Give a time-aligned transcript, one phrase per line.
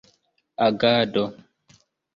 [0.67, 1.25] agado